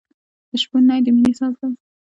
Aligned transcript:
د 0.49 0.51
شپون 0.61 0.83
نی 0.89 0.99
د 1.05 1.07
مینې 1.15 1.33
ساز 1.39 1.53
دی. 1.59 1.67